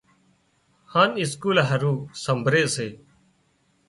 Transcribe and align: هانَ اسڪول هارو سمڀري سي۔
هانَ 0.93 1.11
اسڪول 1.21 1.57
هارو 1.67 1.93
سمڀري 2.23 2.63
سي۔ 2.75 2.87